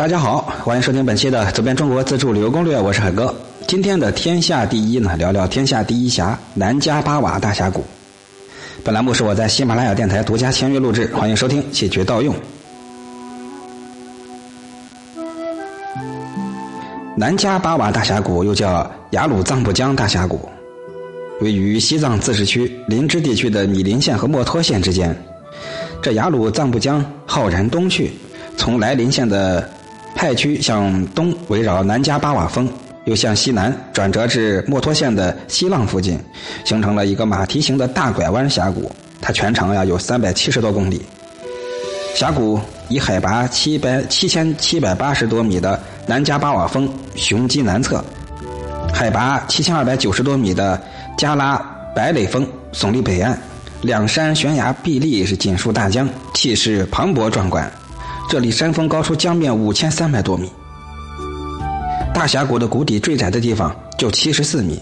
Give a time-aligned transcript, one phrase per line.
[0.00, 3.34] 大家好，欢迎收听本期的《走遍中国自助旅游攻略》，我是海哥。
[3.66, 7.84] 今天的天下第一呢，聊聊天下第一峡南迦巴瓦大峡谷。
[8.82, 12.34] 本栏目是我在喜马拉雅电台独家签约录制，欢迎收听，谢绝盗用。
[17.14, 20.48] 南迦巴瓦大峡谷又叫雅鲁藏布江大峡谷，
[21.42, 25.14] 位于西藏自治区林芝地区的米林县和墨脱县之间。
[26.00, 28.10] 这雅鲁藏布江浩然东去，
[28.56, 29.68] 从来林县的
[30.14, 32.68] 派区向东围绕南迦巴瓦峰，
[33.04, 36.18] 又向西南转折至墨脱县的西浪附近，
[36.64, 38.90] 形成了一个马蹄形的大拐弯峡谷。
[39.20, 41.02] 它全长呀有三百七十多公里。
[42.14, 48.04] 峡谷以海拔七百七千七百八十多米的南迦巴瓦峰雄基南侧，
[48.92, 50.80] 海拔七千二百九十多米的
[51.16, 51.56] 加拉
[51.94, 53.38] 白垒峰耸立北岸。
[53.82, 57.70] 两山悬崖壁立，是锦树大江，气势磅礴壮观。
[58.30, 60.48] 这里山峰高出江面五千三百多米，
[62.14, 64.80] 大峡谷的谷底最窄的地方就七十四米，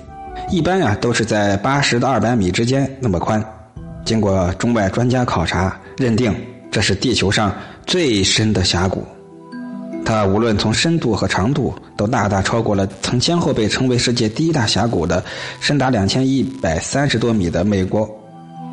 [0.50, 3.42] 一般啊都是在八十到二百米之间那么宽。
[4.04, 6.30] 经过中外专家考察认定，
[6.70, 7.50] 这是地球上
[7.86, 9.02] 最深的峡谷。
[10.04, 15.24] 它无论从深度和长度，都大大超过了曾先后被称为世界第一大峡谷的
[15.58, 18.06] 深达两千一百三十多米的美国。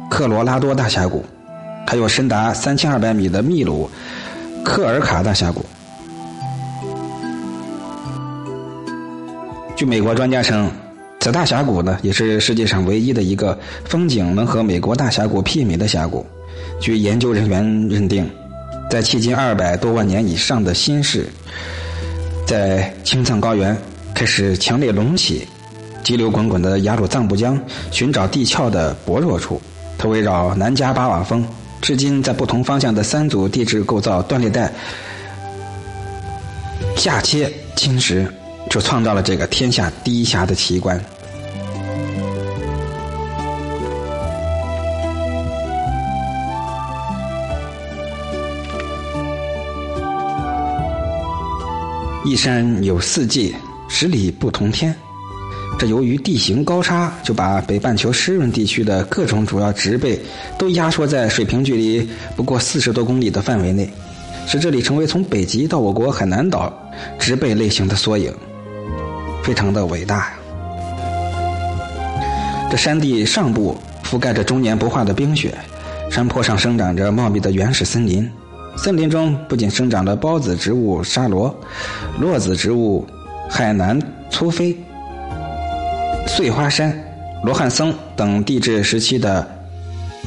[0.10, 1.24] 科罗拉多大峡谷，
[1.88, 3.90] 还有深达三千二百米的秘鲁
[4.66, 5.64] 科尔卡大峡谷。
[9.76, 10.70] 据美国专家称，
[11.20, 16.26] 此大峡谷呢，也是世界上唯一的一个风景能和美国大峡谷媲美的峡谷。
[16.82, 18.30] 据研究人员认定，
[18.90, 21.30] 在迄今二百多万年以上的新世，
[22.48, 23.78] 在青藏高原
[24.16, 25.48] 开始强烈隆起、
[26.04, 27.58] 急流滚滚的雅鲁藏布江，
[27.92, 29.62] 寻找地壳的薄弱处。
[29.98, 31.46] 它围绕南迦巴瓦峰，
[31.86, 34.74] 至今在不同方向的三组地质构造断裂带
[36.98, 38.28] 下切侵蚀，
[38.72, 41.00] 就创造了这个天下第一峡的奇观。
[52.24, 53.56] 一山有四季，
[53.88, 55.05] 十里不同天。
[55.78, 60.18] 这由于地形高差，就把北半球湿润地区的各种主要植被
[60.58, 63.90] 都压缩在水平距离不过四十多公里的范围内，
[64.48, 66.72] 使这里成为从北极到我国海南岛
[67.20, 68.34] 植被类型的缩影，
[69.44, 70.34] 非常的伟大呀！
[72.72, 75.54] 这山地上部覆盖着终年不化的冰雪，
[76.10, 78.32] 山坡上生长着茂密的原始森林，
[78.78, 81.54] 森林中不仅生长着孢子植物沙罗、
[82.18, 83.06] 落子植物
[83.50, 84.74] 海南粗飞。
[86.28, 86.94] 碎花山、
[87.44, 89.48] 罗汉松等地质时期的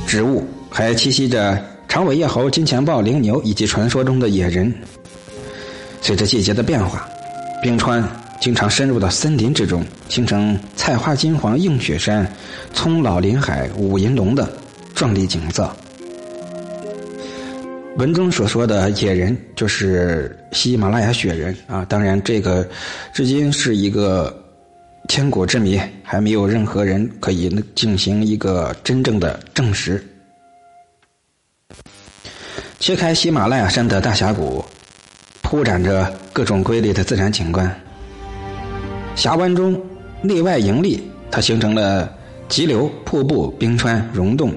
[0.06, 4.72] 植物，还栖息着长尾叶猴、金钱豹、羚牛以及传说中的野人。
[6.00, 7.06] 随着季节的变化，
[7.62, 8.03] 冰川
[8.41, 12.26] 经常深入到森林之中，形成菜花金黄映雪山、
[12.72, 14.48] 葱老林海、五银龙的
[14.94, 15.70] 壮丽景色。
[17.97, 21.84] 文中所说的野人，就是喜马拉雅雪人啊。
[21.87, 22.66] 当然，这个
[23.12, 24.44] 至今是一个。
[25.06, 30.04] 千古之谜，还没有任何人可以进行一个真正的证实。
[32.78, 34.64] 切开喜马拉雅山的大峡谷，
[35.42, 37.75] 铺展着各种瑰丽的自然景观。
[39.14, 39.81] 峡湾中
[40.22, 42.12] 内外盈利，它形成了
[42.48, 44.54] 急流、瀑布、冰川、溶洞、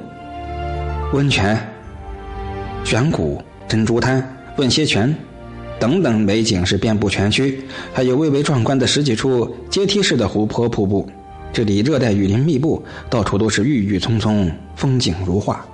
[1.13, 1.57] 温泉、
[2.83, 4.21] 悬谷、珍珠滩、
[4.57, 5.15] 问歇泉。
[5.81, 7.59] 等等美景是遍布全区，
[7.91, 11.09] 还有蔚为壮观的十几处阶梯式的湖泊瀑布。
[11.51, 15.65] 这里热带雨林密布，到处都是郁郁葱葱，风景如画。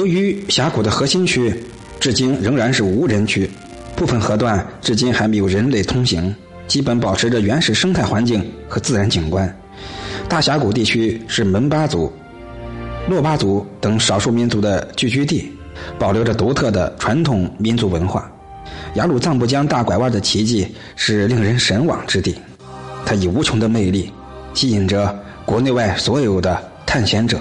[0.00, 1.54] 由于峡谷的核心区
[2.00, 3.50] 至今仍然是无人区，
[3.94, 6.34] 部分河段至今还没有人类通行，
[6.66, 9.54] 基本保持着原始生态环境和自然景观。
[10.26, 12.10] 大峡谷地区是门巴族、
[13.10, 15.52] 珞巴族等少数民族的聚居地，
[15.98, 18.32] 保留着独特的传统民族文化。
[18.94, 20.66] 雅鲁藏布江大拐弯的奇迹
[20.96, 22.34] 是令人神往之地，
[23.04, 24.10] 它以无穷的魅力
[24.54, 25.14] 吸引着
[25.44, 27.38] 国内外所有的探险者。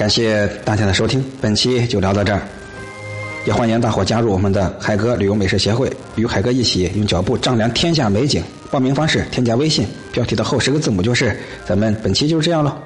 [0.00, 2.40] 感谢大家的收听本期就聊到这儿。
[3.44, 8.42] 也欢迎大伙加入我们的海哥旅游美食协会与海哥一起用脚步丈量天下美景。
[8.70, 12.82] 报名方式添加微信标题的后十个字母就是咱们本期就是这样了